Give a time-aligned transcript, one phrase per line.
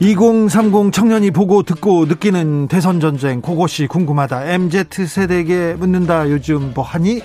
[0.00, 7.22] (2030) 청년이 보고 듣고 느끼는 대선 전쟁 그것이 궁금하다 MZ 세대에게 묻는다 요즘 뭐 하니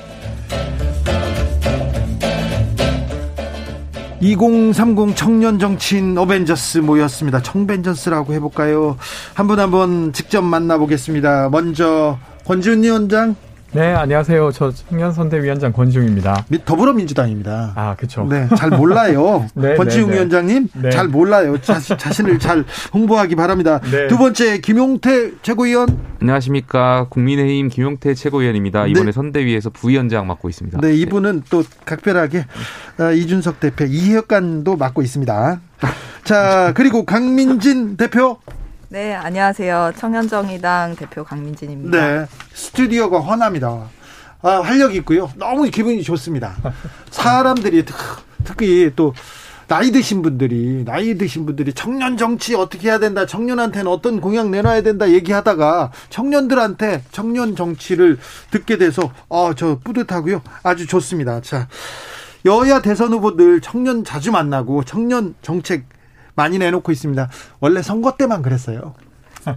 [4.21, 7.41] 2030 청년 정치인 어벤져스 모였습니다.
[7.41, 8.97] 청벤져스라고 해볼까요?
[9.33, 11.49] 한 분 한분 직접 만나보겠습니다.
[11.49, 13.35] 먼저 권지훈 위원장.
[13.71, 14.51] 네, 안녕하세요.
[14.51, 16.45] 저 청년선대위원장 권지웅입니다.
[16.65, 17.73] 더불어민주당입니다.
[17.75, 18.25] 아, 그렇죠.
[18.27, 19.47] 네, 잘 몰라요.
[19.53, 20.15] 네, 권지웅 네, 네.
[20.15, 20.89] 위원장님 네.
[20.89, 21.61] 잘 몰라요.
[21.61, 23.79] 자신, 자신을 잘 홍보하기 바랍니다.
[23.91, 24.07] 네.
[24.07, 25.99] 두 번째 김용태 최고위원.
[26.19, 27.05] 안녕하십니까.
[27.09, 28.87] 국민의힘 김용태 최고위원입니다.
[28.87, 29.11] 이번에 네.
[29.11, 30.81] 선대위에서 부위원장 맡고 있습니다.
[30.81, 32.45] 네, 이분은 또 각별하게
[32.99, 35.61] 어, 이준석 대표 이혁관도 맡고 있습니다.
[36.23, 38.39] 자, 그리고 강민진 대표.
[38.91, 39.93] 네, 안녕하세요.
[39.97, 41.95] 청년정의당 대표 강민진입니다.
[41.95, 43.87] 네, 스튜디오가 환합니다.
[44.41, 45.29] 아, 활력 있고요.
[45.35, 46.55] 너무 기분이 좋습니다.
[47.11, 47.85] 사람들이
[48.43, 49.13] 특히 또
[49.67, 54.81] 나이 드신 분들이 나이 드신 분들이 청년 정치 어떻게 해야 된다 청년한테는 어떤 공약 내놔야
[54.81, 58.17] 된다 얘기하다가 청년들한테 청년 정치를
[58.49, 61.67] 듣게 돼서 어저 뿌듯하고요 아주 좋습니다 자
[62.47, 65.85] 여야 대선 후보들 청년 자주 만나고 청년 정책
[66.35, 67.29] 많이 내놓고 있습니다.
[67.59, 68.95] 원래 선거 때만 그랬어요.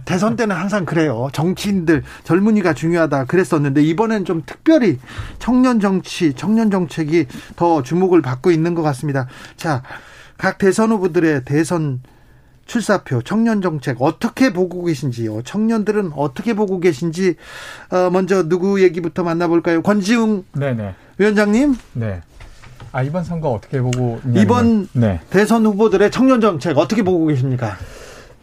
[0.05, 1.29] 대선 때는 항상 그래요.
[1.33, 4.99] 정치인들 젊은이가 중요하다 그랬었는데 이번엔 좀 특별히
[5.39, 9.27] 청년 정치, 청년 정책이 더 주목을 받고 있는 것 같습니다.
[9.57, 9.83] 자,
[10.37, 12.01] 각 대선 후보들의 대선
[12.65, 15.41] 출사표, 청년 정책 어떻게 보고 계신지요?
[15.43, 17.35] 청년들은 어떻게 보고 계신지
[17.91, 19.81] 어, 먼저 누구 얘기부터 만나볼까요?
[19.81, 20.95] 권지웅 네네.
[21.17, 21.75] 위원장님.
[21.93, 22.21] 네.
[22.91, 25.19] 아 이번 선거 어떻게 보고 있냐면, 이번 네.
[25.29, 27.77] 대선 후보들의 청년 정책 어떻게 보고 계십니까?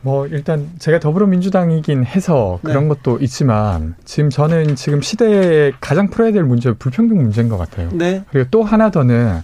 [0.03, 2.95] 뭐 일단 제가 더불어민주당이긴 해서 그런 네.
[2.95, 7.91] 것도 있지만 지금 저는 지금 시대에 가장 풀어야 될 문제 불평등 문제인 것 같아요.
[7.93, 8.25] 네.
[8.31, 9.43] 그리고 또 하나 더는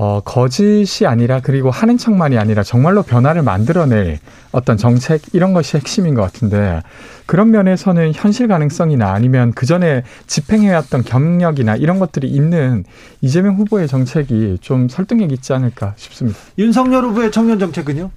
[0.00, 4.20] 어, 거짓이 아니라 그리고 하는 척만이 아니라 정말로 변화를 만들어낼
[4.52, 6.80] 어떤 정책 이런 것이 핵심인 것 같은데
[7.26, 12.84] 그런 면에서는 현실 가능성이나 아니면 그 전에 집행해왔던 경력이나 이런 것들이 있는
[13.20, 16.38] 이재명 후보의 정책이 좀 설득력 있지 않을까 싶습니다.
[16.58, 18.10] 윤석열 후보의 청년 정책은요?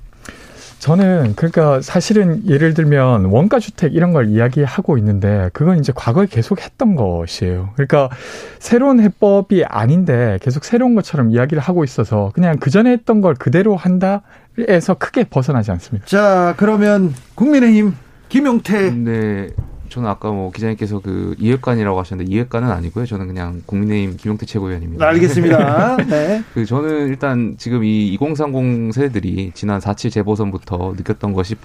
[0.82, 6.60] 저는 그러니까 사실은 예를 들면 원가 주택 이런 걸 이야기하고 있는데 그건 이제 과거에 계속
[6.60, 7.70] 했던 것이에요.
[7.76, 8.10] 그러니까
[8.58, 13.76] 새로운 해법이 아닌데 계속 새로운 것처럼 이야기를 하고 있어서 그냥 그 전에 했던 걸 그대로
[13.76, 16.08] 한다에서 크게 벗어나지 않습니다.
[16.08, 17.94] 자, 그러면 국민의힘
[18.30, 19.50] 김용태 네.
[19.92, 23.06] 저는 아까 뭐 기자님께서 그 이해관이라고 하셨는데 이해관은 아니고요.
[23.06, 25.06] 저는 그냥 국민의힘 김용태 최고위원입니다.
[25.06, 25.98] 알겠습니다.
[26.08, 26.44] 네.
[26.54, 31.56] 그 저는 일단 지금 이 2030 세대들이 지난 4.7 재보선부터 느꼈던 것이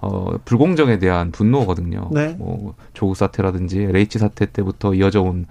[0.00, 2.10] 어, 불공정에 대한 분노거든요.
[2.12, 2.36] 네.
[2.38, 5.46] 뭐 조국 사태라든지 레이치 사태 때부터 이어져 온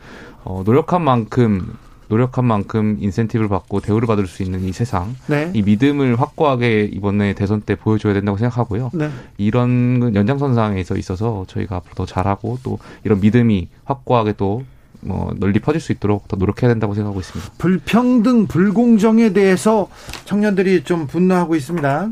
[0.45, 1.73] 어, 노력한 만큼
[2.13, 5.51] 노력한 만큼 인센티브를 받고 대우를 받을 수 있는 이 세상, 네.
[5.53, 8.91] 이 믿음을 확고하게 이번에 대선 때 보여줘야 된다고 생각하고요.
[8.93, 9.09] 네.
[9.37, 14.63] 이런 연장선상에서 있어서 저희가 앞으로 더 잘하고 또 이런 믿음이 확고하게 또
[15.05, 17.53] 뭐 널리 퍼질 수 있도록 더 노력해야 된다고 생각하고 있습니다.
[17.57, 19.89] 불평등, 불공정에 대해서
[20.25, 22.09] 청년들이 좀 분노하고 있습니다.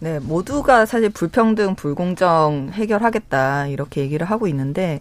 [0.00, 5.00] 네, 모두가 사실 불평등, 불공정 해결하겠다 이렇게 얘기를 하고 있는데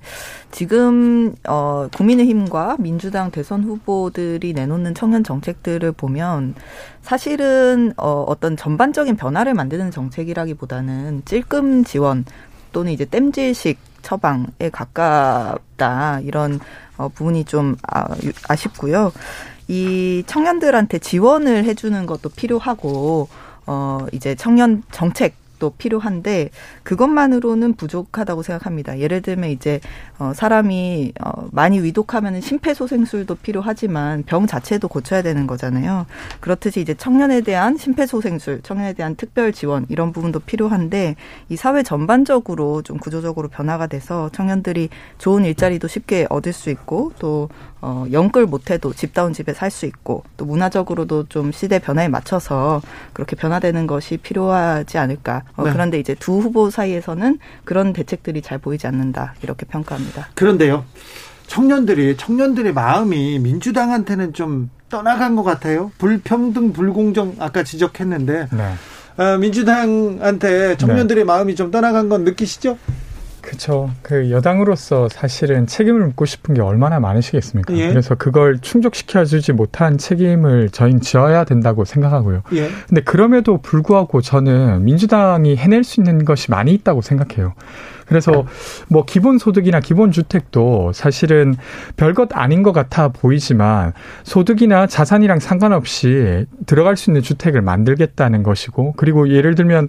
[0.51, 6.55] 지금 어 국민의힘과 민주당 대선 후보들이 내놓는 청년 정책들을 보면
[7.01, 12.23] 사실은 어 어떤 전반적인 변화를 만드는 정책이라기보다는 찔끔 지원
[12.71, 16.59] 또는 이제 땜질식 처방에 가깝다 이런
[16.97, 18.05] 어 부분이 좀 아,
[18.47, 19.11] 아쉽고요.
[19.67, 23.27] 이 청년들한테 지원을 해주는 것도 필요하고
[23.65, 26.49] 어, 이제 청년 정책 도 필요한데
[26.83, 28.99] 그것만으로는 부족하다고 생각합니다.
[28.99, 29.79] 예를 들면 이제
[30.19, 36.05] 어 사람이 어 많이 위독하면 심폐소생술도 필요하지만 병 자체도 고쳐야 되는 거잖아요.
[36.41, 41.15] 그렇듯이 이제 청년에 대한 심폐소생술, 청년에 대한 특별 지원 이런 부분도 필요한데
[41.47, 47.47] 이 사회 전반적으로 좀 구조적으로 변화가 돼서 청년들이 좋은 일자리도 쉽게 얻을 수 있고 또
[47.85, 52.81] 어, 영끌 못해도 집다운 집에 살 수 있고 또 문화적으로도 좀 시대 변화에 맞춰서
[53.11, 55.43] 그렇게 변화되는 것이 필요하지 않을까.
[55.55, 55.71] 어, 네.
[55.73, 60.29] 그런데 이제 두 후보 사이에서는 그런 대책들이 잘 보이지 않는다 이렇게 평가합니다.
[60.35, 60.85] 그런데요.
[61.47, 65.91] 청년들이 청년들의 마음이 민주당한테는 좀 떠나간 것 같아요.
[65.97, 68.73] 불평등, 불공정 아까 지적했는데 네.
[69.23, 71.25] 어, 민주당한테 청년들의 네.
[71.25, 72.77] 마음이 좀 떠나간 건 느끼시죠?
[73.43, 73.91] 그렇죠.
[74.01, 77.75] 그 여당으로서 사실은 책임을 묻고 싶은 게 얼마나 많으시겠습니까?
[77.75, 77.89] 예.
[77.89, 82.43] 그래서 그걸 충족시켜 주지 못한 책임을 저희는 지어야 된다고 생각하고요.
[82.53, 82.69] 예.
[82.87, 87.53] 근데 그럼에도 불구하고 저는 민주당이 해낼 수 있는 것이 많이 있다고 생각해요.
[88.05, 88.45] 그래서
[88.89, 91.55] 뭐 기본소득이나 기본주택도 사실은
[91.97, 93.93] 별것 아닌 것 같아 보이지만
[94.23, 99.87] 소득이나 자산이랑 상관없이 들어갈 수 있는 주택을 만들겠다는 것이고 그리고 예를 들면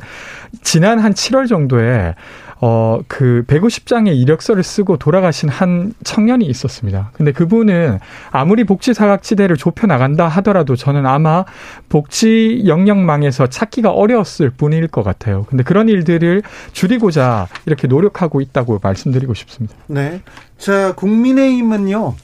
[0.63, 2.15] 지난 한 7월 정도에
[2.61, 7.11] 어, 그 150장의 이력서를 쓰고 돌아가신 한 청년이 있었습니다.
[7.13, 7.99] 근데 그분은
[8.31, 11.45] 아무리 복지 사각지대를 좁혀 나간다 하더라도 저는 아마
[11.89, 15.45] 복지 영역망에서 찾기가 어려웠을 뿐일 것 같아요.
[15.49, 16.43] 근데 그런 일들을
[16.73, 19.75] 줄이고자 이렇게 노력하고 있다고 말씀드리고 싶습니다.
[19.89, 20.23] 네.
[20.57, 22.15] 자, 국민의힘은요,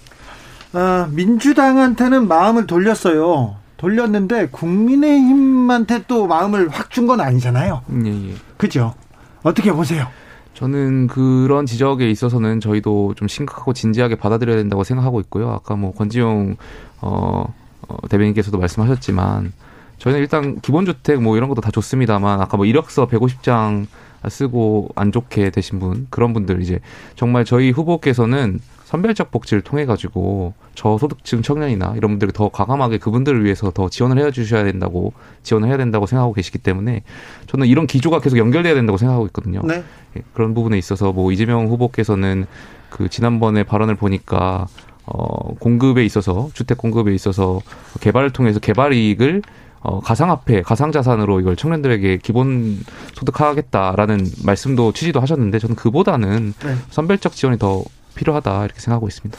[0.73, 3.57] 아, 민주당한테는 마음을 돌렸어요.
[3.77, 7.83] 돌렸는데 국민의힘한테 또 마음을 확 준 건 아니잖아요.
[8.05, 8.35] 예, 예.
[8.57, 8.95] 그죠?
[9.43, 10.07] 어떻게 보세요?
[10.55, 15.51] 저는 그런 지적에 있어서는 저희도 좀 심각하고 진지하게 받아들여야 된다고 생각하고 있고요.
[15.51, 16.57] 아까 뭐 권지용
[17.01, 17.45] 어,
[17.89, 19.53] 어 대변인께서도 말씀하셨지만
[19.99, 23.87] 저희는 일단 기본주택 뭐 이런 것도 다 좋습니다만 아까 뭐 이력서 150장
[24.29, 26.81] 쓰고 안 좋게 되신 분 그런 분들 이제
[27.17, 28.61] 정말 저희 후보께서는
[28.91, 34.33] 선별적 복지를 통해 가지고 저소득층 청년이나 이런 분들이 더 과감하게 그분들을 위해서 더 지원을 해
[34.33, 35.13] 주셔야 된다고
[35.45, 37.05] 지원을 해야 된다고 생각하고 계시기 때문에
[37.47, 39.61] 저는 이런 기조가 계속 연결돼야 된다고 생각하고 있거든요.
[39.63, 39.85] 네.
[40.17, 42.47] 예, 그런 부분에 있어서 뭐 이재명 후보께서는
[42.89, 44.67] 그 지난번에 발언을 보니까
[45.07, 47.61] 어 공급에 있어서 주택 공급에 있어서
[48.01, 49.43] 개발을 통해서 개발 이익을
[49.83, 52.81] 어, 가상화폐, 가상자산으로 이걸 청년들에게 기본
[53.15, 56.75] 소득하겠다라는 말씀도 취지도 하셨는데 저는 그보다는 네.
[56.91, 57.85] 선별적 지원이 더
[58.25, 59.39] 필요하다 이렇게 생각하고 있습니다.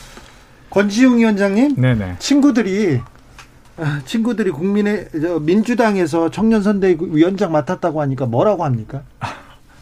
[0.71, 2.15] 권지웅 위원장님, 네네.
[2.17, 3.01] 친구들이
[3.77, 5.09] 아, 친구들이 국민의
[5.41, 9.01] 민주당에서 청년선대 위원장 맡았다고 하니까 뭐라고 합니까?
[9.21, 9.27] 아,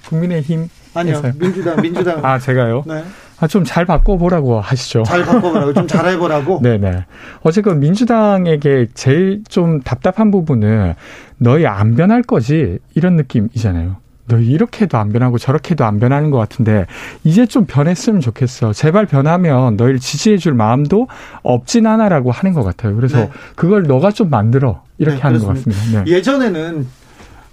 [0.08, 2.84] 국민의힘 아니요 민주당 민주당 아 제가요.
[2.86, 3.04] 네.
[3.42, 5.04] 아, 좀 잘 바꿔보라고 하시죠.
[5.04, 6.60] 잘 바꿔보라고, 좀 잘해보라고?
[6.64, 7.06] 네네.
[7.42, 10.96] 어쨌든 민주당에게 제일 좀 답답한 부분은
[11.38, 12.80] 너희 안 변할 거지?
[12.96, 13.96] 이런 느낌이잖아요.
[14.30, 16.86] 너 이렇게도 안 변하고 저렇게도 안 변하는 것 같은데
[17.24, 18.72] 이제 좀 변했으면 좋겠어.
[18.72, 21.08] 제발 변하면 너희를 지지해줄 마음도
[21.44, 22.96] 없진 않아라고 하는 것 같아요.
[22.96, 23.30] 그래서 네.
[23.56, 25.70] 그걸 너가 좀 만들어 이렇게 네, 하는 그렇습니다.
[25.70, 26.04] 것 같습니다.
[26.06, 26.12] 네.
[26.12, 26.88] 예전에는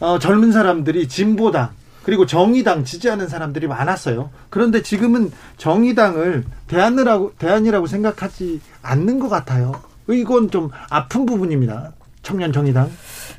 [0.00, 1.70] 어, 젊은 사람들이 진보당
[2.05, 4.31] 그리고 정의당 지지하는 사람들이 많았어요.
[4.50, 9.73] 그런데 지금은 정의당을 대안이라고 대안이라고 생각하지 않는 것 같아요.
[10.08, 11.93] 이건 좀 아픈 부분입니다.
[12.23, 12.90] 청년 정의당.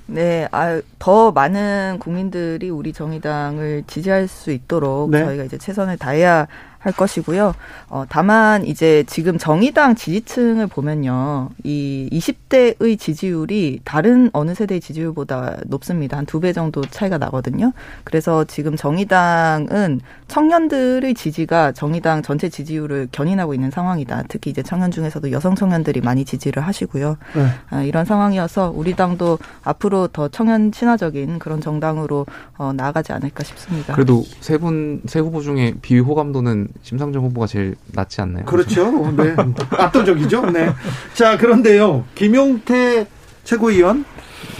[0.07, 5.23] 네, 아, 더 많은 국민들이 우리 정의당을 지지할 수 있도록 네.
[5.23, 6.47] 저희가 이제 최선을 다해야
[6.79, 7.53] 할 것이고요.
[7.89, 11.49] 어, 다만 이제 지금 정의당 지지층을 보면요.
[11.63, 16.17] 이 20대의 지지율이 다른 어느 세대의 지지율보다 높습니다.
[16.17, 17.71] 한 두 배 정도 차이가 나거든요.
[18.03, 24.23] 그래서 지금 정의당은 청년들의 지지가 정의당 전체 지지율을 견인하고 있는 상황이다.
[24.27, 27.17] 특히 이제 청년 중에서도 여성 청년들이 많이 지지를 하시고요.
[27.35, 27.47] 네.
[27.69, 32.25] 아, 이런 상황이어서 우리 당도 앞으로 더 청년 친화적인 그런 정당으로
[32.57, 33.93] 어, 나아가지 않을까 싶습니다.
[33.93, 38.45] 그래도 세 분, 세 후보 중에 비위 호감도는 심상정 후보가 제일 낫지 않나요?
[38.45, 38.91] 그렇죠.
[39.15, 39.35] 네.
[39.71, 40.51] 압도적이죠.
[40.51, 40.73] 네.
[41.13, 42.05] 자, 그런데요.
[42.15, 43.07] 김용태
[43.43, 44.05] 최고위원.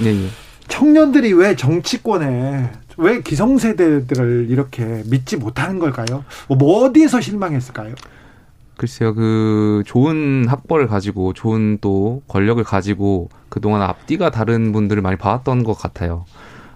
[0.04, 0.28] 네, 네.
[0.68, 6.24] 청년들이 왜 정치권에 왜 기성세대들을 이렇게 믿지 못하는 걸까요?
[6.48, 7.94] 뭐 어디에서 실망했을까요?
[8.76, 15.64] 글쎄요, 그 좋은 학벌을 가지고 좋은 또 권력을 가지고 그동안 앞뒤가 다른 분들을 많이 봐왔던
[15.64, 16.26] 것 같아요.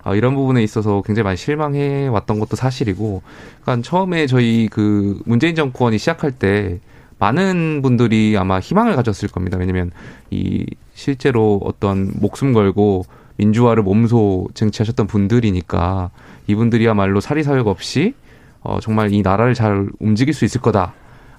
[0.04, 3.22] 아, 이런 부분에 있어서 굉장히 많이 실망해 왔던 것도 사실이고,
[3.62, 6.80] 그러니까 처음에 저희 그 문재인 정권이 시작할 때
[7.20, 9.58] 많은 분들이 아마 희망을 가졌을 겁니다.
[9.58, 9.92] 왜냐면
[10.32, 10.66] 이
[10.96, 13.06] 실제로 어떤 목숨 걸고
[13.38, 16.10] 민주화를 몸소 쟁취하셨던 분들이니까
[16.48, 18.16] 이분들이야말로 사리사욕 없이
[18.62, 20.94] 어, 정말 이 나라를 잘 움직일 수 있을 거다.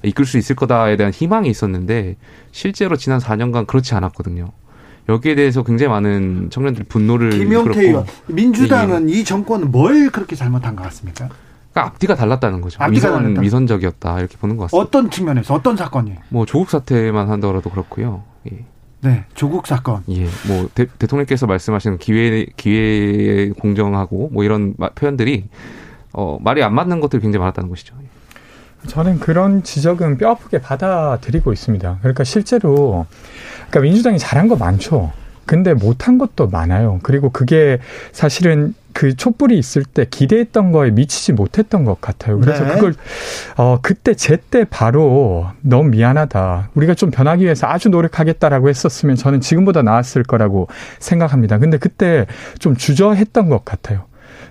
[0.05, 2.17] 이끌 수 있을 거다에 대한 희망이 있었는데
[2.51, 4.51] 실제로 지난 4년간 그렇지 않았거든요.
[5.09, 10.85] 여기에 대해서 굉장히 많은 청년들이 분노를 김용태 의원 민주당은 이 정권은 뭘 그렇게 잘못한 것
[10.85, 11.29] 같습니까?
[11.73, 12.83] 그러니까 앞뒤가 달랐다는 거죠.
[12.83, 13.41] 앞뒤가 위선, 달랐다.
[13.41, 14.87] 위선적이었다 이렇게 보는 것 같습니다.
[14.87, 16.15] 어떤 측면에서 어떤 사건이?
[16.29, 18.23] 뭐 조국 사태만 한다고라도 그렇고요.
[18.53, 18.65] 예.
[19.01, 20.05] 네, 조국 사건.
[20.11, 25.47] 예, 뭐 대, 통령께서 말씀하시는 기회 기회 공정하고 뭐 이런 표현들이
[26.13, 27.97] 어, 말이 안 맞는 것들이 굉장히 많았다는 것이죠.
[28.87, 31.99] 저는 그런 지적은 뼈 아프게 받아들이고 있습니다.
[32.01, 33.07] 그러니까 실제로
[33.69, 35.13] 그러니까 민주당이 잘한 거 많죠.
[35.47, 37.01] 근데 못한 것도 많아요.
[37.03, 37.79] 그리고 그게
[38.13, 42.39] 사실은 그 촛불이 있을 때 기대했던 거에 미치지 못했던 것 같아요.
[42.39, 42.75] 그래서 네.
[42.75, 42.95] 그걸
[43.57, 46.71] 어 그때 제때 바로 너무 미안하다.
[46.75, 51.59] 우리가 좀 변하기 위해서 아주 노력하겠다라고 했었으면 저는 지금보다 나았을 거라고 생각합니다.
[51.59, 52.27] 근데 그때
[52.59, 54.05] 좀 주저했던 것 같아요.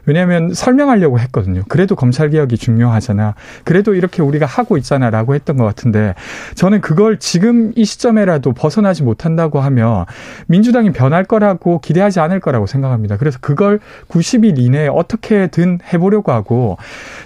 [0.06, 1.64] 왜냐하면 설명하려고 했거든요.
[1.68, 3.36] 그래도 검찰 개혁이 중요하잖아.
[3.64, 6.16] 그래도 이렇게 우리가 하고 있잖아라고 했던 것 같은데
[6.56, 10.06] 저는 그걸 지금 이 시점에라도 벗어나지 못한다고 하면
[10.48, 13.18] 민주당이 변할 거라고 기대하지 않을 거라고 생각합니다.
[13.18, 13.80] 그래서 그걸
[14.10, 16.78] 90일 이내에 어떻게든 해보려고 하고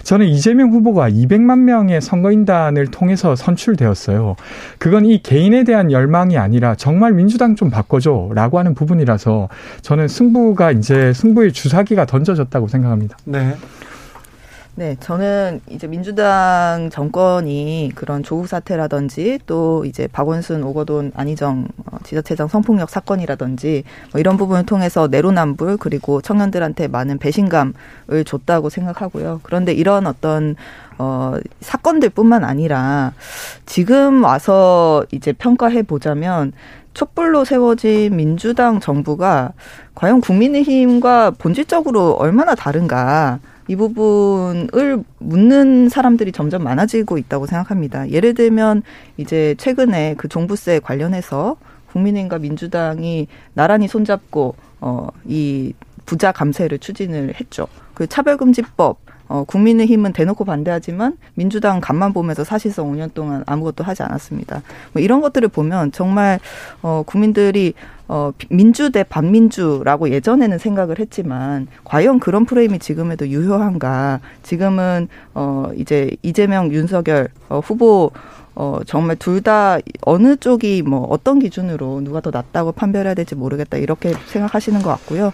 [0.02, 4.36] 저는 이재명 후보가 200만 명의 선거인단을 통해서 선출되었어요.
[4.78, 9.48] 그건 이 개인에 대한 열망이 아니라 정말 민주당 좀 바꿔줘라고 하는 부분이라서
[9.82, 13.16] 저는 승부가 이제 승부의 주사기가 던져졌다고 있다고 생각합니다.
[13.24, 13.56] 네.
[14.78, 22.48] 네, 저는 이제 민주당 정권이 그런 조국 사태라든지 또 이제 박원순, 오거돈, 안희정 어, 지자체장
[22.48, 27.72] 성폭력 사건이라든지 뭐 이런 부분을 통해서 내로남불 그리고 청년들한테 많은 배신감을
[28.26, 29.40] 줬다고 생각하고요.
[29.44, 30.56] 그런데 이런 어떤
[30.98, 33.14] 어 사건들뿐만 아니라
[33.64, 36.52] 지금 와서 이제 평가해 보자면
[36.96, 39.52] 촛불로 세워진 민주당 정부가
[39.94, 43.38] 과연 국민의힘과 본질적으로 얼마나 다른가
[43.68, 48.08] 이 부분을 묻는 사람들이 점점 많아지고 있다고 생각합니다.
[48.10, 48.82] 예를 들면
[49.18, 51.56] 이제 최근에 그 종부세 관련해서
[51.92, 55.74] 국민의힘과 민주당이 나란히 손잡고 어 이
[56.06, 57.66] 부자 감세를 추진을 했죠.
[57.92, 64.62] 그 차별금지법 어, 국민의힘은 대놓고 반대하지만 민주당은 간만 보면서 사실상 5년 동안 아무것도 하지 않았습니다.
[64.92, 66.38] 뭐 이런 것들을 보면 정말
[66.82, 67.74] 어, 국민들이
[68.08, 74.20] 어, 민주 대 반민주라고 예전에는 생각을 했지만 과연 그런 프레임이 지금에도 유효한가?
[74.44, 78.12] 지금은 어, 이제 이재명, 윤석열 어, 후보
[78.54, 83.76] 어, 정말 둘 다 어느 쪽이 뭐 어떤 기준으로 누가 더 낫다고 판별해야 될지 모르겠다
[83.76, 85.32] 이렇게 생각하시는 것 같고요.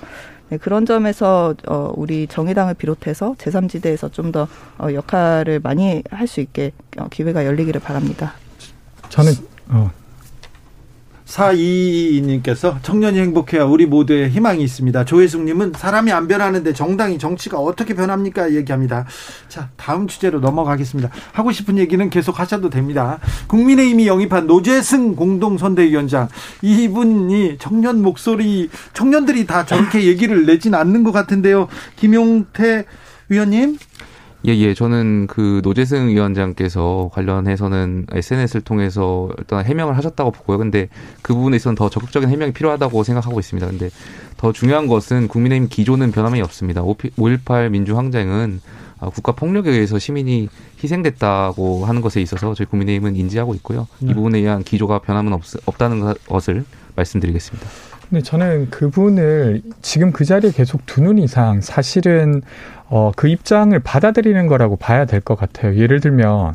[0.53, 4.47] 네, 그런 점에서 어, 우리 정의당을 비롯해서 제3지대에서 좀 더
[4.79, 8.35] 어, 역할을 많이 할 수 있게 어, 기회가 열리기를 바랍니다.
[9.09, 9.33] 저는
[9.71, 9.91] 어,
[11.33, 15.05] 422님께서 청년이 행복해야 우리 모두의 희망이 있습니다.
[15.05, 18.53] 조혜숙님은 사람이 안 변하는데 정당이 정치가 어떻게 변합니까?
[18.55, 19.07] 얘기합니다.
[19.49, 21.11] 자, 다음 주제로 넘어가겠습니다.
[21.33, 23.19] 하고 싶은 얘기는 계속 하셔도 됩니다.
[23.49, 26.29] 국민의힘이 영입한 노재승 공동선대위원장.
[26.61, 31.69] 이분이 청년 목소리, 청년들이 다 저렇게 얘기를 내진 않는 것 같은데요.
[31.97, 32.85] 김용태
[33.29, 33.79] 위원님.
[34.47, 34.75] 예, 예.
[34.75, 40.59] 저는 그 노재승 위원장께서 관련해서는 SNS를 통해서 일단 해명을 하셨다고 보고요.
[40.59, 40.89] 근데
[41.23, 43.67] 그 부분에 있어서는 더 적극적인 해명이 필요하다고 생각하고 있습니다.
[43.69, 43.91] 근데
[44.37, 46.83] 더 중요한 것은 국민의힘 기조는 변함이 없습니다.
[46.83, 48.61] 5.18 민주항쟁은
[48.99, 50.49] 아, 국가 폭력에 의해서 시민이
[50.83, 53.89] 희생됐다고 하는 것에 있어서 저희 국민의힘은 인지하고 있고요.
[53.99, 54.11] 네.
[54.11, 57.69] 이 부분에 의한 기조가 변함은 없, 없다는 것을 말씀드리겠습니다.
[58.13, 62.43] 근데 저는 그분을 지금 그 자리에 계속 두는 이상 사실은
[62.91, 65.77] 어, 그 입장을 받아들이는 거라고 봐야 될 것 같아요.
[65.77, 66.55] 예를 들면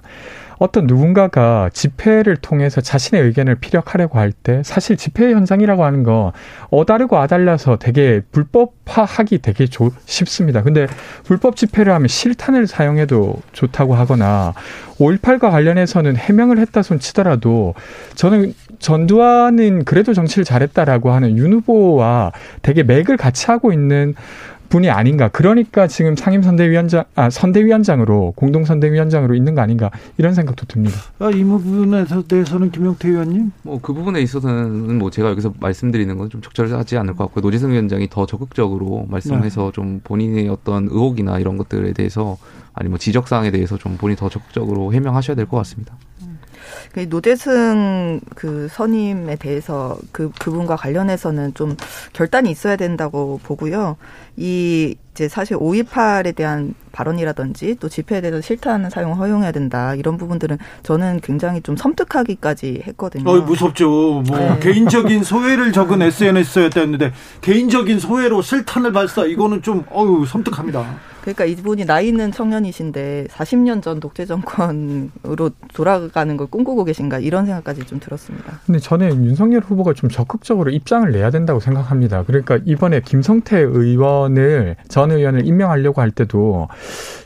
[0.60, 6.32] 어떤 누군가가 집회를 통해서 자신의 의견을 피력하려고 할 때 사실 집회 현장이라고 하는 거
[6.70, 10.62] 어다르고 아달라서 되게 불법화하기 되게 조, 쉽습니다.
[10.62, 10.88] 근데
[11.24, 14.54] 불법 집회를 하면 실탄을 사용해도 좋다고 하거나
[15.00, 17.74] 5.18과 관련해서는 해명을 했다 손 치더라도
[18.16, 24.16] 저는 전두환은 그래도 정치를 잘했다라고 하는 윤 후보와 되게 맥을 같이 하고 있는
[24.70, 25.28] 분이 아닌가.
[25.30, 29.90] 그러니까 지금 상임 선대위원장, 아, 선대위원장으로, 공동 선대위원장으로 있는 거 아닌가.
[30.18, 30.98] 이런 생각도 듭니다.
[31.20, 33.52] 아, 이 부분에 대해서는 김용태 의원님?
[33.64, 37.42] 뭐, 그 부분에 있어서는 뭐 제가 여기서 말씀드리는 건 좀 적절하지 않을 것 같고요.
[37.42, 39.72] 노재승 위원장이 더 적극적으로 말씀해서 네.
[39.72, 42.38] 좀 본인의 어떤 의혹이나 이런 것들에 대해서
[42.74, 45.96] 아니 뭐 지적 사항에 대해서 좀 본인이 더 적극적으로 해명하셔야 될 것 같습니다.
[46.20, 46.26] 그
[47.10, 51.76] 노재승 그 선임에 대해서 그 그분과 관련해서는 좀
[52.14, 53.98] 결단이 있어야 된다고 보고요.
[54.36, 60.58] 이 이제 사실 5.18에 대한 발언이라든지 또 집회에 대해서 실탄 사용 허용해야 된다 이런 부분들은
[60.82, 63.30] 저는 굉장히 좀 섬뜩하기까지 했거든요.
[63.30, 63.88] 어, 무섭죠.
[64.28, 64.58] 뭐 네.
[64.60, 70.86] 개인적인 소외를 적은 SNS였다는데 개인적인 소외로 실탄을 발사 이거는 좀 어유 섬뜩합니다.
[71.28, 77.86] 그러니까 이분이 나이 있는 청년이신데 40년 전 독재 정권으로 돌아가는 걸 꿈꾸고 계신가 이런 생각까지
[77.86, 78.62] 좀 들었습니다.
[78.66, 82.24] 근데 저는 윤석열 후보가 좀 적극적으로 입장을 내야 된다고 생각합니다.
[82.24, 86.70] 그러니까 이번에 김성태 의원을 전 의원을 임명하려고 할 때도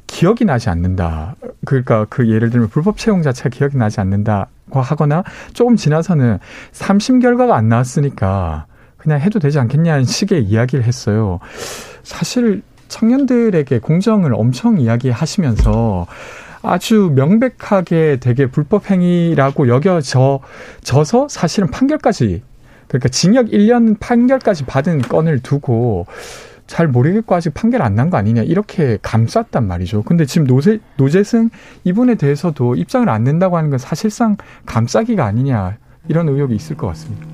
[0.08, 1.36] 기억이 나지 않는다.
[1.66, 6.40] 그러니까 그 예를 들면 불법 채용 자체가 기억이 나지 않는다고 하거나 조금 지나서는
[6.74, 8.66] 3심 결과가 안 나왔으니까
[8.98, 11.40] 그냥 해도 되지 않겠냐는 식의 이야기를 했어요.
[12.04, 16.08] 사실 청년들에게 공정을 엄청 이야기하시면서
[16.62, 20.40] 아주 명백하게 되게 불법 행위라고 여겨져
[20.84, 22.44] 져서 사실은 판결까지
[22.88, 26.06] 그러니까 징역 1년 판결까지 받은 건을 두고
[26.72, 30.04] 잘 모르겠고 아직 판결 안 난 거 아니냐 이렇게 감쌌단 말이죠.
[30.04, 31.50] 근데 지금 노재 노재승
[31.84, 37.26] 이분에 대해서도 입장을 안 낸다고 하는 건 사실상 감싸기가 아니냐 이런 의혹이 있을 것 같습니다.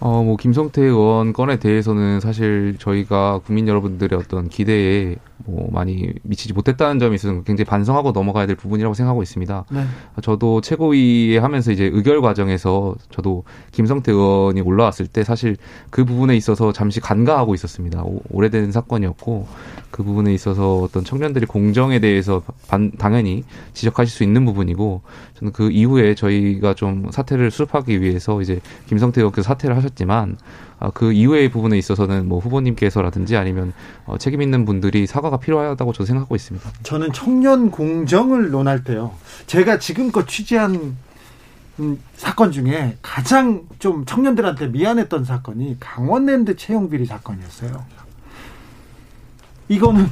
[0.00, 6.52] 어, 뭐, 김성태 의원 건에 대해서는 사실 저희가 국민 여러분들의 어떤 기대에 뭐 많이 미치지
[6.52, 9.64] 못했다는 점이 있어서 굉장히 반성하고 넘어가야 될 부분이라고 생각하고 있습니다.
[9.70, 9.84] 네.
[10.22, 15.56] 저도 최고위에 하면서 이제 의결 과정에서 저도 김성태 의원이 올라왔을 때 사실
[15.90, 18.02] 그 부분에 있어서 잠시 간과하고 있었습니다.
[18.02, 19.46] 오, 오래된 사건이었고
[19.96, 25.00] 그 부분에 있어서 어떤 청년들이 공정에 대해서 반, 당연히 지적하실 수 있는 부분이고
[25.38, 30.36] 저는 그 이후에 저희가 좀 사태를 수습하기 위해서 이제 김성태 의원께서 사퇴를 하셨지만
[30.78, 33.72] 아, 그 이후의 부분에 있어서는 뭐 후보님께서라든지 아니면
[34.04, 36.70] 어, 책임 있는 분들이 사과가 필요하다고 저도 생각하고 있습니다.
[36.82, 39.14] 저는 청년 공정을 논할 때요.
[39.46, 40.94] 제가 지금껏 취재한
[41.80, 48.05] 음, 사건 중에 가장 좀 청년들한테 미안했던 사건이 강원랜드 채용 비리 사건이었어요.
[49.68, 50.08] 이거는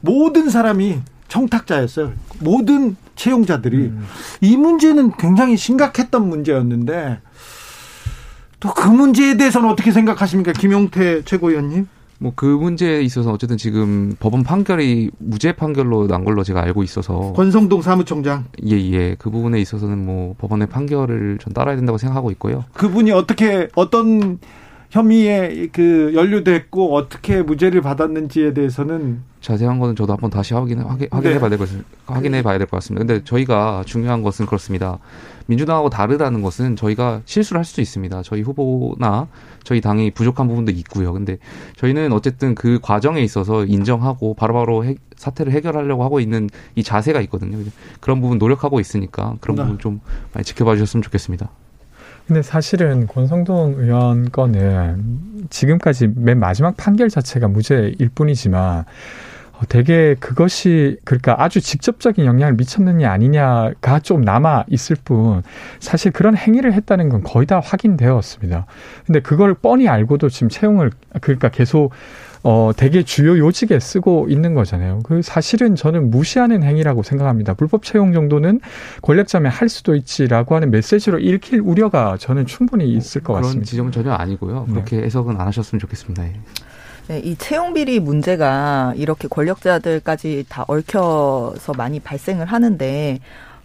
[0.00, 2.12] 모든 사람이 청탁자였어요.
[2.40, 4.04] 모든 채용자들이 음.
[4.40, 7.20] 이 문제는 굉장히 심각했던 문제였는데
[8.60, 11.86] 또 그 문제에 대해서는 어떻게 생각하십니까, 김용태 최고위원님?
[12.20, 17.32] 뭐 그 문제에 있어서 어쨌든 지금 법원 판결이 무죄 판결로 난 걸로 제가 알고 있어서
[17.34, 19.16] 권성동 사무총장 예예 예.
[19.16, 22.64] 그 부분에 있어서는 뭐 법원의 판결을 전 따라야 된다고 생각하고 있고요.
[22.74, 24.40] 그분이 어떻게 어떤
[24.90, 31.38] 혐의에 그 연루됐고 어떻게 무죄를 받았는지에 대해서는 자세한 거는 저도 한번 다시 확인 확인 확인해
[31.38, 31.68] 봐야 될 것,
[32.06, 33.04] 확인해 봐야 될 것 같습니다.
[33.06, 34.98] 근데 저희가 중요한 것은 그렇습니다.
[35.46, 38.22] 민주당하고 다르다는 것은 저희가 실수를 할 수도 있습니다.
[38.22, 39.28] 저희 후보나
[39.62, 41.12] 저희 당이 부족한 부분도 있고요.
[41.12, 41.38] 근데
[41.76, 47.58] 저희는 어쨌든 그 과정에 있어서 인정하고 바로바로 해, 사태를 해결하려고 하고 있는 이 자세가 있거든요.
[48.00, 49.62] 그런 부분 노력하고 있으니까 그런 네.
[49.62, 50.00] 부분 좀
[50.32, 51.50] 많이 지켜봐 주셨으면 좋겠습니다.
[52.28, 58.84] 근데 사실은 권성동 의원 건은 지금까지 맨 마지막 판결 자체가 무죄일 뿐이지만
[59.54, 65.42] 어, 되게 그것이 그러니까 아주 직접적인 영향을 미쳤느냐 아니냐가 좀 남아 있을 뿐
[65.80, 68.66] 사실 그런 행위를 했다는 건 거의 다 확인되었습니다.
[69.06, 70.90] 근데 그걸 뻔히 알고도 지금 채용을
[71.22, 71.92] 그러니까 계속
[72.42, 75.00] 어, 되게 주요 요직에 쓰고 있는 거잖아요.
[75.04, 77.54] 그 사실은 저는 무시하는 행위라고 생각합니다.
[77.54, 78.60] 불법 채용 정도는
[79.02, 83.58] 권력자면 할 수도 있지라고 하는 메시지로 읽힐 우려가 저는 충분히 있을 것 그런 같습니다.
[83.58, 84.64] 그런 지점은 전혀 아니고요.
[84.68, 84.72] 네.
[84.74, 86.24] 그렇게 해석은 안 하셨으면 좋겠습니다.
[86.24, 86.32] 예.
[87.08, 93.18] 네, 이 채용 비리 문제가 이렇게 권력자들까지 다 얽혀서 많이 발생을 하는데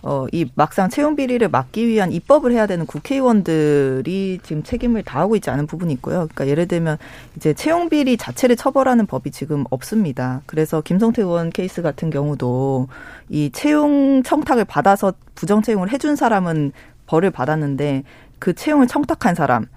[0.06, 5.50] 어, 이 막상 채용 비리를 막기 위한 입법을 해야 되는 국회의원들이 지금 책임을 다하고 있지
[5.50, 6.28] 않은 부분이 있고요.
[6.34, 6.98] 그러니까 예를 들면
[7.38, 10.42] 이제 채용 비리 자체를 처벌하는 법이 지금 없습니다.
[10.46, 12.90] 그래서 김성태 의원 케이스 같은 경우도
[13.30, 16.74] 이 채용 청탁을 받아서 부정 채용을 해준 사람은
[17.06, 18.04] 벌을 받았는데
[18.40, 19.68] 그 채용을 청탁한 사람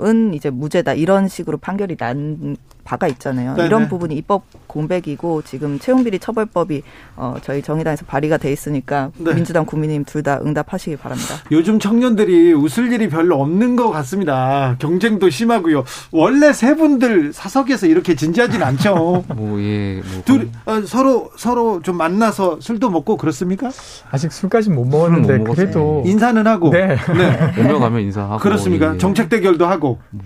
[0.00, 3.54] 은 이제 무죄다 이런 식으로 판결이 난 바가 있잖아요.
[3.54, 3.66] 네네.
[3.66, 6.82] 이런 부분이 입법 공백이고 지금 채용비리 처벌법이
[7.16, 9.34] 어 저희 정의당에서 발의가 돼 있으니까 네.
[9.34, 11.34] 민주당 국민님 둘다 응답하시기 바랍니다.
[11.50, 14.76] 요즘 청년들이 웃을 일이 별로 없는 것 같습니다.
[14.78, 15.84] 경쟁도 심하고요.
[16.12, 19.24] 원래 세 분들 사석에서 이렇게 진지하진 않죠.
[19.34, 20.00] 뭐 예.
[20.00, 23.70] 뭐 둘 어, 서로 서로 좀 만나서 술도 먹고 그렇습니까?
[24.10, 26.96] 아직 술까지 못 먹었는데 못 그래도 인사는 하고 네.
[27.16, 27.54] 네.
[27.60, 28.94] 오며 가면 인사하고 그렇습니까?
[28.94, 28.98] 예.
[28.98, 30.22] 정책 대결도 하고 뭐,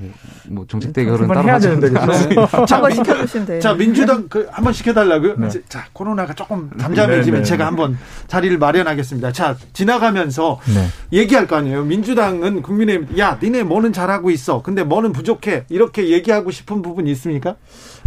[0.49, 2.07] 뭐 정책 대결은 따로 해야 되는데 자,
[2.51, 3.61] 한번 시켜주시면 돼요.
[3.61, 5.37] 자, 민주당 그 한번 시켜달라고요?
[5.37, 5.49] 네.
[5.69, 9.33] 자, 코로나가 조금 잠잠해지면 네, 네, 제가 한번 자리를 마련하겠습니다.
[9.33, 10.89] 자, 지나가면서 네.
[11.13, 11.85] 얘기할 거 아니에요.
[11.85, 14.63] 민주당은 국민의힘, 야, 니네 뭐는 잘하고 있어.
[14.63, 15.65] 근데 뭐는 부족해.
[15.69, 17.57] 이렇게 얘기하고 싶은 부분이 있습니까?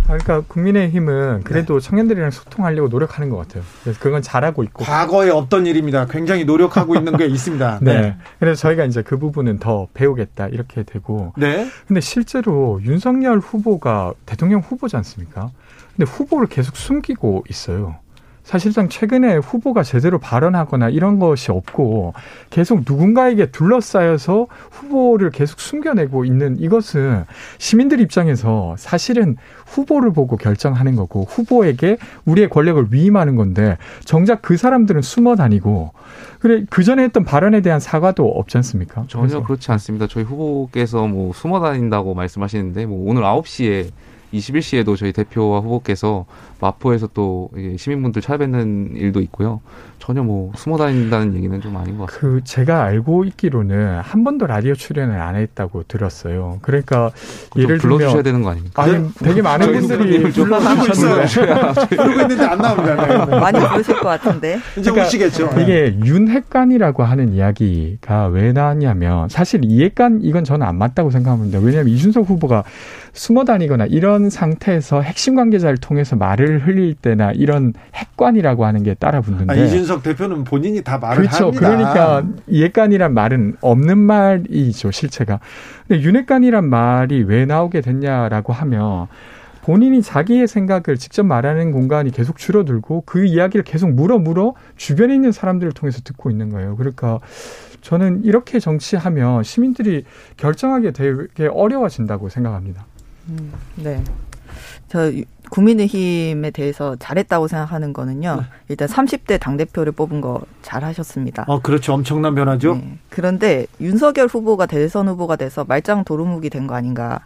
[0.06, 1.88] 그러니까 국민의힘은 그래도 네.
[1.88, 3.64] 청년들이랑 소통하려고 노력하는 것 같아요.
[3.84, 4.84] 그래서 그건 잘하고 있고.
[4.84, 6.06] 과거에 없던 일입니다.
[6.08, 7.80] 굉장히 노력하고 있는 게 있습니다.
[7.84, 8.02] 네.
[8.02, 8.18] 네.
[8.40, 11.34] 그래서 저희가 이제 그 부분은 더 배우겠다 이렇게 되고.
[11.38, 11.68] 네.
[11.88, 15.52] 근데 실제로 윤석열 후보가 대통령 후보지 않습니까?
[15.96, 17.96] 근데 후보를 계속 숨기고 있어요.
[18.44, 22.14] 사실상 최근에 후보가 제대로 발언하거나 이런 것이 없고
[22.50, 27.24] 계속 누군가에게 둘러싸여서 후보를 계속 숨겨내고 있는 이것은
[27.58, 35.02] 시민들 입장에서 사실은 후보를 보고 결정하는 거고 후보에게 우리의 권력을 위임하는 건데 정작 그 사람들은
[35.02, 35.94] 숨어 다니고
[36.40, 39.06] 그래 그 전에 했던 발언에 대한 사과도 없지 않습니까?
[39.08, 39.44] 전혀 그래서.
[39.44, 40.08] 그렇지 않습니다.
[40.08, 43.90] 저희 후보께서 뭐 숨어 다닌다고 말씀하시는데 뭐 오늘 9시에
[44.34, 46.26] 21시에도 저희 대표와 후보께서
[46.60, 49.62] 마포에서 또 시민분들 찾아뵙는 일도 있고요.
[50.00, 52.38] 전혀 뭐 숨어 다닌다는 얘기는 좀 아닌 것 같습니다.
[52.38, 56.60] 그 제가 알고 있기로는 한 번도 라디오 출연을 안 했다고 들었어요.
[56.62, 57.12] 그러니까
[57.58, 58.84] 예를 불러주셔야 되는 거 아닙니까?
[58.84, 60.56] 아니 되게 많은 분들이 불러주고
[60.92, 61.74] 있어요.
[61.88, 63.26] 부르고 있는데 안 나옵니다.
[63.26, 63.40] 네.
[63.40, 64.60] 많이 부르실 것 같은데.
[64.78, 65.50] 이제 그러니까 오시겠죠.
[65.62, 71.60] 이게 윤핵관이라고 하는 이야기가 왜 나왔냐면 사실 이핵관 이건 저는 안 맞다고 생각합니다.
[71.60, 72.64] 왜냐하면 이준석 후보가
[73.14, 79.22] 숨어 다니거나 이런 상태에서 핵심 관계자를 통해서 말을 흘릴 때나 이런 핵관이라고 하는 게 따라
[79.22, 81.46] 붙는데 아, 이준석 대표는 본인이 다 말을 그렇죠.
[81.46, 81.60] 합니다.
[81.60, 85.40] 그러니까 이핵관이란 말은 없는 말이죠 실체가.
[85.88, 89.08] 근데 윤핵관이란 말이 왜 나오게 됐냐라고 하면
[89.62, 95.32] 본인이 자기의 생각을 직접 말하는 공간이 계속 줄어들고 그 이야기를 계속 물어 물어 주변에 있는
[95.32, 96.76] 사람들을 통해서 듣고 있는 거예요.
[96.76, 97.20] 그러니까
[97.82, 100.04] 저는 이렇게 정치하면 시민들이
[100.36, 102.86] 결정하게 되게 어려워진다고 생각합니다.
[103.30, 104.04] 음, 네.
[104.88, 105.12] 저
[105.50, 108.38] 국민의힘에 대해서 잘했다고 생각하는 거는요.
[108.42, 108.44] 네.
[108.70, 111.46] 일단 30대 당대표를 뽑은 거 잘하셨습니다.
[111.48, 111.94] 어, 그렇죠.
[111.94, 112.76] 엄청난 변화죠.
[112.76, 112.98] 네.
[113.10, 117.20] 그런데 윤석열 후보가 대선 후보가 돼서 말짱 도루묵이 된 거 아닌가.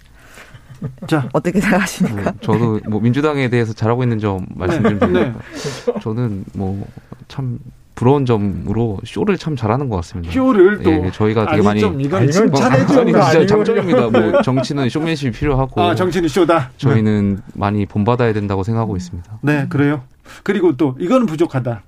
[1.07, 2.21] 자 어떻게 생각하십니까?
[2.21, 5.33] 뭐, 저도 뭐 민주당에 대해서 잘하고 있는 점 말씀드리면 네.
[6.01, 6.85] 저는 뭐
[7.27, 7.59] 참
[7.97, 10.31] 부러운 점으로 쇼를 참 잘하는 것 같습니다.
[10.31, 13.05] 쇼를 또 예, 저희가 되게 많이 좀 이건 이건 차례죠.
[13.05, 14.09] 진짜 장점입니다.
[14.09, 16.69] 뭐 정치는 쇼맨십이 필요하고 아 정치는 쇼다.
[16.77, 17.41] 저희는 네.
[17.55, 19.39] 많이 본받아야 된다고 생각하고 있습니다.
[19.41, 20.03] 네 그래요.
[20.43, 21.81] 그리고 또 이거는 부족하다.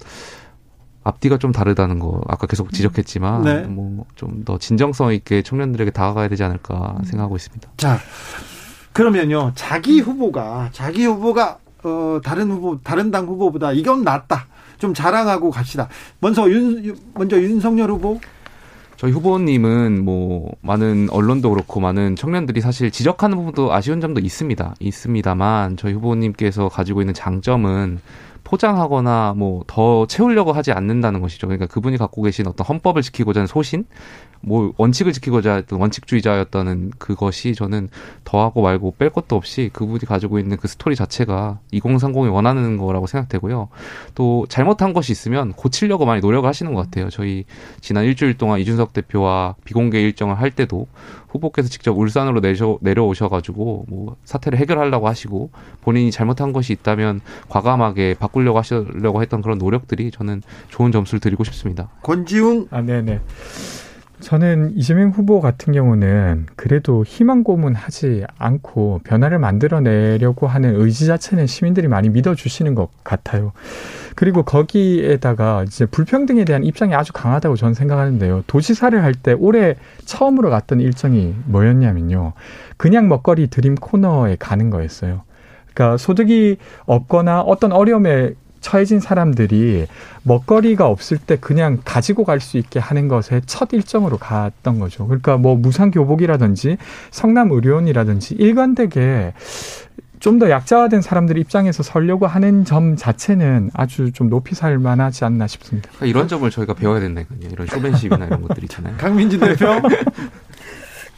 [1.04, 3.62] 앞뒤가 좀 다르다는 거 아까 계속 지적했지만 네.
[3.68, 7.70] 뭐좀 더 진정성 있게 청년들에게 다가가야 되지 않을까 생각하고 있습니다.
[7.78, 8.00] 자
[8.94, 14.48] 그러면요 자기 후보가 자기 후보가 어 다른 후보 다른 당 후보보다 이건 낫다.
[14.80, 15.88] 좀 자랑하고 갑시다.
[16.20, 18.20] 먼저 윤 먼저 윤석열 후보
[18.96, 24.76] 저희 후보님은 뭐 많은 언론도 그렇고 많은 청년들이 사실 지적하는 부분도 아쉬운 점도 있습니다.
[24.80, 28.00] 있습니다만 저희 후보님께서 가지고 있는 장점은
[28.44, 31.48] 포장하거나 뭐 더 채우려고 하지 않는다는 것이죠.
[31.48, 33.86] 그러니까 그분이 갖고 계신 어떤 헌법을 지키고자 하는 소신,
[34.42, 37.90] 뭐 원칙을 지키고자 했던 원칙주의자였다는 그것이 저는
[38.24, 43.70] 더하고 말고 뺄 것도 없이 그분이 가지고 있는 그 스토리 자체가 2030이 원하는 거라고 생각되고요.
[44.16, 47.10] 또 잘못한 것이 있으면 고치려고 많이 노력을 하시는 것 같아요.
[47.10, 47.46] 저희
[47.82, 50.88] 지난 일주일 동안 이준석 대표와 비공개 일정을 할 때도
[51.30, 58.58] 후보께서 직접 울산으로 내셔, 내려오셔가지고 뭐 사태를 해결하려고 하시고 본인이 잘못한 것이 있다면 과감하게 바꾸려고
[58.60, 61.90] 하시려고 했던 그런 노력들이 저는 좋은 점수를 드리고 싶습니다.
[62.04, 63.22] 권지웅 아 네네.
[64.20, 71.48] 저는 이재명 후보 같은 경우는 그래도 희망 고문 하지 않고 변화를 만들어내려고 하는 의지 자체는
[71.48, 73.54] 시민들이 많이 믿어주시는 것 같아요.
[74.16, 78.44] 그리고 거기에다가 이제 불평등에 대한 입장이 아주 강하다고 저는 생각하는데요.
[78.48, 82.34] 도시사를 할 때 올해 처음으로 갔던 일정이 뭐였냐면요.
[82.78, 85.22] 그냥 먹거리 드림 코너에 가는 거였어요.
[85.74, 89.88] 그러니까 소득이 없거나 어떤 어려움에 처해진 사람들이
[90.24, 95.06] 먹거리가 없을 때 그냥 가지고 갈 수 있게 하는 것에 첫 일정으로 갔던 거죠.
[95.08, 96.78] 그러니까 뭐 무상 교복이라든지
[97.12, 99.34] 성남 의료원이라든지 일관되게
[100.20, 105.48] 좀 더 약자화된 사람들 입장에서 설려고 하는 점 자체는 아주 좀 높이 살 만하지 않나
[105.48, 105.90] 싶습니다.
[105.92, 107.40] 그러니까 이런 점을 저희가 배워야 된다니까요.
[107.50, 108.96] 이런 쇼맨십이나 이런 것들 있잖아요.
[109.00, 109.66] 강민진 대표.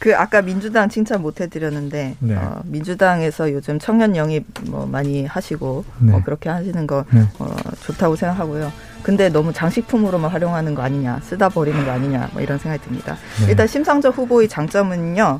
[0.01, 2.35] 그 아까 민주당 칭찬 못 해드렸는데 네.
[2.35, 6.11] 어, 민주당에서 요즘 청년 영입 뭐 많이 하시고 네.
[6.11, 7.21] 뭐 그렇게 하시는 거 네.
[7.37, 8.71] 어, 좋다고 생각하고요.
[9.03, 13.15] 근데 너무 장식품으로만 활용하는 거 아니냐, 쓰다 버리는 거 아니냐, 뭐 이런 생각이 듭니다.
[13.41, 13.51] 네.
[13.51, 15.39] 일단 심상정 후보의 장점은요.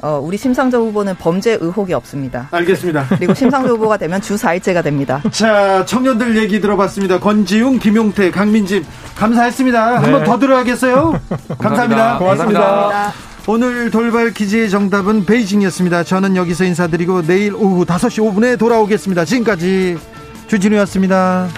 [0.00, 2.46] 어, 우리 심상정 후보는 범죄 의혹이 없습니다.
[2.52, 3.06] 알겠습니다.
[3.18, 5.20] 그리고 심상정 후보가 되면 주 4일째가 됩니다.
[5.32, 7.18] 자, 청년들 얘기 들어봤습니다.
[7.18, 8.84] 권지웅, 김용태, 강민집
[9.16, 9.90] 감사했습니다.
[9.90, 9.96] 네.
[9.96, 11.20] 한번 더 들어가겠어요?
[11.58, 12.18] 감사합니다.
[12.18, 12.60] 고맙습니다.
[12.60, 13.31] 고맙습니다.
[13.48, 16.04] 오늘 돌발 퀴즈의 정답은 베이징이었습니다.
[16.04, 19.24] 저는 여기서 인사드리고 내일 오후 5시 5분에 돌아오겠습니다.
[19.24, 19.98] 지금까지
[20.46, 21.48] 주진우였습니다.